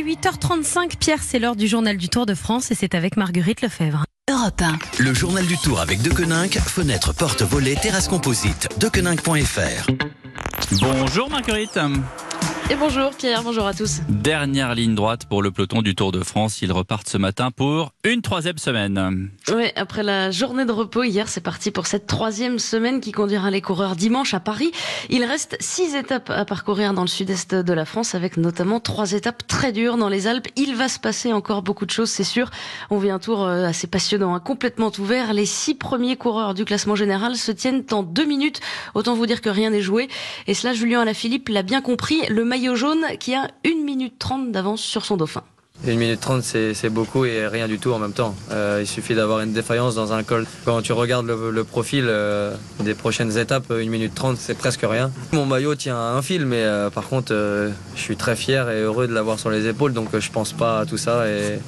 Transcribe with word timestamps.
est 0.00 0.04
8h35. 0.04 0.96
Pierre, 0.98 1.22
c'est 1.22 1.38
l'heure 1.38 1.56
du 1.56 1.66
journal 1.68 1.96
du 1.96 2.08
Tour 2.08 2.26
de 2.26 2.34
France 2.34 2.70
et 2.70 2.74
c'est 2.74 2.94
avec 2.94 3.16
Marguerite 3.16 3.62
Lefebvre. 3.62 4.04
Europe 4.30 4.62
1. 4.62 4.78
Le 5.02 5.12
journal 5.12 5.46
du 5.46 5.58
Tour 5.58 5.80
avec 5.80 6.02
Dequeninck, 6.02 6.52
fenêtre, 6.58 7.12
porte, 7.14 7.42
volet, 7.42 7.74
terrasse 7.74 8.08
composite. 8.08 8.68
Dequeninck.fr. 8.78 9.90
Bonjour 10.80 11.30
Marguerite. 11.30 11.78
Et 12.70 12.76
bonjour 12.76 13.10
Pierre, 13.10 13.42
bonjour 13.42 13.66
à 13.66 13.74
tous. 13.74 13.98
Dernière 14.08 14.76
ligne 14.76 14.94
droite 14.94 15.26
pour 15.28 15.42
le 15.42 15.50
peloton 15.50 15.82
du 15.82 15.96
Tour 15.96 16.12
de 16.12 16.20
France. 16.20 16.62
Ils 16.62 16.70
repartent 16.70 17.08
ce 17.08 17.18
matin 17.18 17.50
pour 17.50 17.90
une 18.04 18.22
troisième 18.22 18.58
semaine. 18.58 19.28
Oui, 19.52 19.64
après 19.74 20.04
la 20.04 20.30
journée 20.30 20.64
de 20.64 20.70
repos 20.70 21.02
hier, 21.02 21.26
c'est 21.26 21.40
parti 21.40 21.72
pour 21.72 21.88
cette 21.88 22.06
troisième 22.06 22.60
semaine 22.60 23.00
qui 23.00 23.10
conduira 23.10 23.50
les 23.50 23.60
coureurs 23.60 23.96
dimanche 23.96 24.34
à 24.34 24.40
Paris. 24.40 24.70
Il 25.08 25.24
reste 25.24 25.56
six 25.58 25.96
étapes 25.96 26.30
à 26.30 26.44
parcourir 26.44 26.94
dans 26.94 27.00
le 27.00 27.08
sud-est 27.08 27.56
de 27.56 27.72
la 27.72 27.84
France, 27.84 28.14
avec 28.14 28.36
notamment 28.36 28.78
trois 28.78 29.14
étapes 29.14 29.48
très 29.48 29.72
dures 29.72 29.96
dans 29.96 30.08
les 30.08 30.28
Alpes. 30.28 30.46
Il 30.54 30.76
va 30.76 30.86
se 30.86 31.00
passer 31.00 31.32
encore 31.32 31.62
beaucoup 31.62 31.86
de 31.86 31.90
choses, 31.90 32.10
c'est 32.10 32.22
sûr. 32.22 32.50
On 32.90 32.98
vit 32.98 33.10
un 33.10 33.18
tour 33.18 33.42
euh, 33.42 33.64
assez 33.64 33.88
passionnant, 33.88 34.32
hein, 34.32 34.38
complètement 34.38 34.92
ouvert. 34.96 35.32
Les 35.32 35.44
six 35.44 35.74
premiers 35.74 36.14
coureurs 36.14 36.54
du 36.54 36.64
classement 36.64 36.94
général 36.94 37.34
se 37.34 37.50
tiennent 37.50 37.82
en 37.90 38.04
deux 38.04 38.26
minutes. 38.26 38.60
Autant 38.94 39.16
vous 39.16 39.26
dire 39.26 39.40
que 39.40 39.50
rien 39.50 39.70
n'est 39.70 39.82
joué. 39.82 40.08
Et 40.46 40.54
cela, 40.54 40.72
Julien 40.72 41.00
Alaphilippe 41.00 41.48
l'a 41.48 41.64
bien 41.64 41.80
compris. 41.80 42.20
Le 42.28 42.44
maillot 42.44 42.59
jaune 42.74 43.04
qui 43.18 43.34
a 43.34 43.48
1 43.64 43.84
minute 43.84 44.18
30 44.18 44.52
d'avance 44.52 44.80
sur 44.80 45.04
son 45.04 45.16
dauphin. 45.16 45.42
1 45.86 45.96
minute 45.96 46.20
30, 46.20 46.42
c'est 46.42 46.90
beaucoup 46.90 47.24
et 47.24 47.46
rien 47.46 47.66
du 47.66 47.78
tout 47.78 47.92
en 47.92 47.98
même 47.98 48.12
temps. 48.12 48.34
Euh, 48.50 48.80
il 48.82 48.86
suffit 48.86 49.14
d'avoir 49.14 49.40
une 49.40 49.52
défaillance 49.52 49.94
dans 49.94 50.12
un 50.12 50.22
col. 50.22 50.46
Quand 50.66 50.82
tu 50.82 50.92
regardes 50.92 51.26
le, 51.26 51.64
profil 51.64 52.04
euh, 52.06 52.54
des 52.80 52.94
prochaines 52.94 53.38
étapes, 53.38 53.70
1 53.70 53.88
minute 53.88 54.14
30, 54.14 54.36
c'est 54.36 54.56
presque 54.56 54.82
rien. 54.82 55.10
Mon 55.32 55.46
maillot 55.46 55.74
tient 55.74 55.96
un 55.96 56.20
fil, 56.20 56.44
mais 56.44 56.62
euh, 56.62 56.90
par 56.90 57.08
contre, 57.08 57.32
je 57.32 58.00
suis 58.00 58.16
très 58.16 58.36
fier 58.36 58.68
et 58.70 58.82
heureux 58.82 59.08
de 59.08 59.14
l'avoir 59.14 59.38
sur 59.38 59.48
les 59.48 59.66
épaules, 59.66 59.94
donc 59.94 60.08
je 60.18 60.30
pense 60.30 60.52
pas 60.52 60.80
à 60.80 60.86
tout 60.86 60.98
ça. 60.98 61.26
Et 61.28 61.58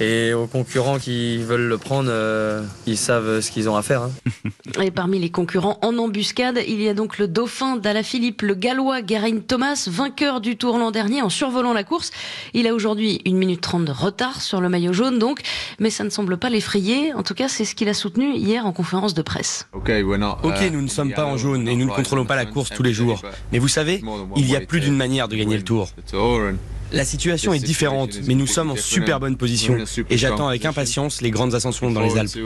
et 0.00 0.32
aux 0.32 0.46
concurrents 0.46 0.98
qui 0.98 1.38
veulent 1.38 1.68
le 1.68 1.78
prendre, 1.78 2.08
euh, 2.10 2.62
ils 2.86 2.96
savent 2.96 3.40
ce 3.40 3.50
qu'ils 3.50 3.68
ont 3.68 3.76
à 3.76 3.82
faire. 3.82 4.02
Hein. 4.02 4.10
Et 4.82 4.90
parmi 4.90 5.18
les 5.18 5.30
concurrents 5.30 5.78
en 5.82 5.96
embuscade, 5.98 6.58
il 6.66 6.80
y 6.82 6.88
a 6.88 6.94
donc 6.94 7.18
le 7.18 7.28
dauphin 7.28 7.80
Philippe, 8.02 8.42
le 8.42 8.54
gallois 8.54 8.98
Geraint 9.06 9.38
Thomas, 9.38 9.88
vainqueur 9.90 10.40
du 10.40 10.56
tour 10.56 10.78
l'an 10.78 10.90
dernier 10.90 11.22
en 11.22 11.28
survolant 11.28 11.72
la 11.72 11.84
course. 11.84 12.10
Il 12.54 12.66
a 12.66 12.74
aujourd'hui 12.74 13.20
une 13.24 13.36
minute 13.36 13.60
trente 13.60 13.84
de 13.84 13.92
retard 13.92 14.42
sur 14.42 14.60
le 14.60 14.68
maillot 14.68 14.92
jaune 14.92 15.18
donc, 15.18 15.40
mais 15.78 15.90
ça 15.90 16.04
ne 16.04 16.10
semble 16.10 16.36
pas 16.38 16.50
l'effrayer. 16.50 17.12
En 17.14 17.22
tout 17.22 17.34
cas, 17.34 17.48
c'est 17.48 17.64
ce 17.64 17.74
qu'il 17.74 17.88
a 17.88 17.94
soutenu 17.94 18.34
hier 18.34 18.66
en 18.66 18.72
conférence 18.72 19.14
de 19.14 19.22
presse. 19.22 19.68
Ok, 19.72 19.90
nous 20.72 20.82
ne 20.82 20.88
sommes 20.88 21.12
pas 21.12 21.24
en 21.24 21.36
jaune 21.36 21.68
et 21.68 21.76
nous 21.76 21.86
ne 21.86 21.92
contrôlons 21.92 22.26
pas 22.26 22.36
la 22.36 22.46
course 22.46 22.70
tous 22.70 22.82
les 22.82 22.92
jours. 22.92 23.22
Mais 23.52 23.58
vous 23.58 23.68
savez, 23.68 24.02
il 24.36 24.50
y 24.50 24.56
a 24.56 24.60
plus 24.60 24.80
d'une 24.80 24.96
manière 24.96 25.28
de 25.28 25.36
gagner 25.36 25.56
le 25.56 25.64
tour. 25.64 25.88
La 26.92 27.04
situation 27.04 27.52
est 27.52 27.58
différente, 27.58 28.20
mais 28.26 28.34
nous 28.34 28.46
sommes 28.46 28.70
en 28.70 28.76
super 28.76 29.18
bonne 29.20 29.36
position 29.36 29.76
et 30.10 30.16
j'attends 30.16 30.48
avec 30.48 30.64
impatience 30.64 31.20
les 31.22 31.30
grandes 31.30 31.54
ascensions 31.54 31.90
dans 31.90 32.00
les 32.00 32.16
Alpes. 32.16 32.38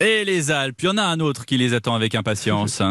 Et 0.00 0.24
les 0.24 0.50
Alpes, 0.50 0.82
il 0.82 0.86
y 0.86 0.88
en 0.88 0.98
a 0.98 1.02
un 1.02 1.20
autre 1.20 1.44
qui 1.46 1.56
les 1.56 1.74
attend 1.74 1.94
avec 1.94 2.14
impatience. 2.14 2.82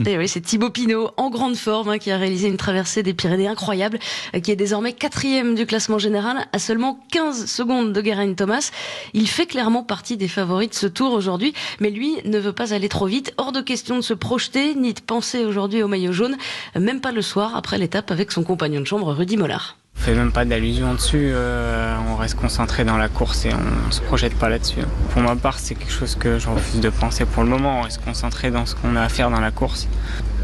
Et 0.00 0.18
eh 0.20 0.26
c'est 0.26 0.40
Thibaut 0.40 0.70
Pinot, 0.70 1.10
en 1.16 1.30
grande 1.30 1.54
forme, 1.54 1.88
hein, 1.88 1.98
qui 1.98 2.10
a 2.10 2.16
réalisé 2.16 2.48
une 2.48 2.56
traversée 2.56 3.04
des 3.04 3.14
Pyrénées 3.14 3.46
incroyable, 3.46 4.00
euh, 4.34 4.40
qui 4.40 4.50
est 4.50 4.56
désormais 4.56 4.92
quatrième 4.92 5.54
du 5.54 5.66
classement 5.66 5.98
général, 5.98 6.46
à 6.52 6.58
seulement 6.58 6.98
15 7.12 7.46
secondes 7.46 7.92
de 7.92 8.04
Geraint 8.04 8.34
Thomas. 8.34 8.72
Il 9.12 9.28
fait 9.28 9.46
clairement 9.46 9.84
partie 9.84 10.16
des 10.16 10.26
favoris 10.26 10.70
de 10.70 10.74
ce 10.74 10.88
tour 10.88 11.12
aujourd'hui, 11.12 11.54
mais 11.78 11.90
lui 11.90 12.16
ne 12.24 12.38
veut 12.40 12.52
pas 12.52 12.74
aller 12.74 12.88
trop 12.88 13.06
vite. 13.06 13.32
Hors 13.36 13.52
de 13.52 13.60
question 13.60 13.94
de 13.94 14.02
se 14.02 14.14
projeter, 14.14 14.74
ni 14.74 14.94
de 14.94 15.00
penser 15.00 15.44
aujourd'hui 15.44 15.80
au 15.82 15.88
maillot 15.88 16.12
jaune, 16.12 16.36
même 16.74 17.00
pas 17.00 17.12
le 17.12 17.22
soir, 17.22 17.54
après 17.54 17.78
l'étape 17.78 18.10
avec 18.10 18.32
son 18.32 18.42
compagnon 18.42 18.80
de 18.80 18.86
chambre, 18.86 19.12
Rudy 19.12 19.36
Mollard. 19.36 19.76
Fait 20.04 20.14
même 20.14 20.32
pas 20.32 20.44
d'allusion 20.44 20.92
dessus, 20.92 21.30
euh, 21.32 21.96
on 22.10 22.16
reste 22.16 22.34
concentré 22.34 22.84
dans 22.84 22.98
la 22.98 23.08
course 23.08 23.46
et 23.46 23.52
on 23.54 23.90
se 23.90 24.02
projette 24.02 24.34
pas 24.34 24.50
là-dessus. 24.50 24.80
Pour 25.08 25.22
ma 25.22 25.34
part, 25.34 25.58
c'est 25.58 25.74
quelque 25.74 25.90
chose 25.94 26.14
que 26.14 26.38
je 26.38 26.46
refuse 26.46 26.82
de 26.82 26.90
penser 26.90 27.24
pour 27.24 27.42
le 27.42 27.48
moment, 27.48 27.78
on 27.78 27.82
reste 27.84 28.04
concentré 28.04 28.50
dans 28.50 28.66
ce 28.66 28.74
qu'on 28.74 28.96
a 28.96 29.00
à 29.00 29.08
faire 29.08 29.30
dans 29.30 29.40
la 29.40 29.50
course. 29.50 29.88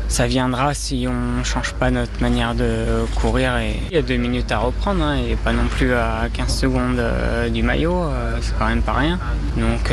Ça 0.08 0.26
viendra 0.26 0.72
si 0.72 1.06
on 1.06 1.44
change 1.44 1.74
pas 1.74 1.90
notre 1.90 2.22
manière 2.22 2.54
de 2.54 3.04
courir 3.16 3.58
et 3.58 3.76
il 3.90 3.94
y 3.94 3.98
a 3.98 4.02
deux 4.02 4.16
minutes 4.16 4.50
à 4.50 4.56
reprendre 4.56 5.04
hein, 5.04 5.16
et 5.16 5.36
pas 5.36 5.52
non 5.52 5.66
plus 5.66 5.92
à 5.92 6.28
15 6.32 6.56
secondes 6.56 6.98
euh, 6.98 7.50
du 7.50 7.62
maillot, 7.62 8.04
euh, 8.04 8.38
c'est 8.40 8.58
quand 8.58 8.66
même 8.66 8.80
pas 8.80 8.94
rien. 8.94 9.18
Donc 9.58 9.92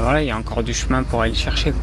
voilà, 0.00 0.22
il 0.22 0.28
y 0.28 0.30
a 0.30 0.36
encore 0.36 0.62
du 0.62 0.74
chemin 0.74 1.02
pour 1.02 1.22
aller 1.22 1.32
le 1.32 1.36
chercher. 1.36 1.74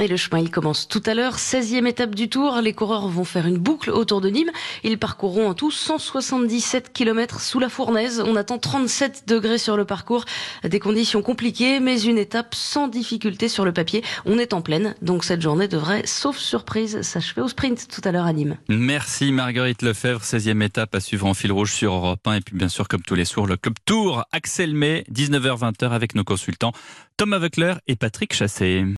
Et 0.00 0.08
le 0.08 0.16
chemin, 0.16 0.40
il 0.40 0.50
commence 0.50 0.88
tout 0.88 1.02
à 1.06 1.14
l'heure. 1.14 1.36
16e 1.36 1.86
étape 1.86 2.16
du 2.16 2.28
tour. 2.28 2.60
Les 2.60 2.72
coureurs 2.72 3.06
vont 3.06 3.22
faire 3.22 3.46
une 3.46 3.58
boucle 3.58 3.90
autour 3.90 4.20
de 4.20 4.28
Nîmes. 4.28 4.50
Ils 4.82 4.98
parcourront 4.98 5.48
en 5.48 5.54
tout 5.54 5.70
177 5.70 6.92
km 6.92 7.40
sous 7.40 7.60
la 7.60 7.68
fournaise. 7.68 8.20
On 8.26 8.34
attend 8.34 8.58
37 8.58 9.22
degrés 9.28 9.56
sur 9.56 9.76
le 9.76 9.84
parcours. 9.84 10.24
Des 10.64 10.80
conditions 10.80 11.22
compliquées, 11.22 11.78
mais 11.78 12.02
une 12.02 12.18
étape 12.18 12.56
sans 12.56 12.88
difficulté 12.88 13.48
sur 13.48 13.64
le 13.64 13.72
papier. 13.72 14.02
On 14.24 14.36
est 14.40 14.52
en 14.52 14.62
pleine. 14.62 14.96
Donc 15.00 15.22
cette 15.22 15.40
journée 15.40 15.68
devrait, 15.68 16.02
sauf 16.06 16.38
surprise, 16.38 17.02
s'achever 17.02 17.42
au 17.42 17.48
sprint 17.48 17.86
tout 17.86 18.00
à 18.02 18.10
l'heure 18.10 18.26
à 18.26 18.32
Nîmes. 18.32 18.56
Merci 18.68 19.30
Marguerite 19.30 19.82
Lefebvre. 19.82 20.22
16e 20.22 20.60
étape 20.64 20.92
à 20.96 20.98
suivre 20.98 21.24
en 21.26 21.34
fil 21.34 21.52
rouge 21.52 21.72
sur 21.72 21.94
Europe 21.94 22.26
1. 22.26 22.34
Et 22.34 22.40
puis 22.40 22.56
bien 22.56 22.68
sûr, 22.68 22.88
comme 22.88 23.02
tous 23.02 23.14
les 23.14 23.24
soirs, 23.24 23.46
le 23.46 23.56
Club 23.56 23.76
Tour. 23.84 24.24
Axel 24.32 24.74
May, 24.74 25.04
19h-20h 25.12 25.90
avec 25.90 26.16
nos 26.16 26.24
consultants 26.24 26.72
Thomas 27.16 27.38
Weckler 27.38 27.74
et 27.86 27.94
Patrick 27.94 28.34
Chassé. 28.34 28.84